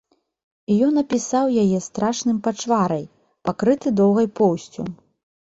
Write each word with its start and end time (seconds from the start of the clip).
Ён 0.85 0.93
апісаў 1.01 1.45
яе 1.63 1.79
страшным 1.89 2.37
пачварай, 2.47 3.05
пакрыты 3.51 3.87
доўгай 4.01 4.27
поўсцю. 4.41 4.81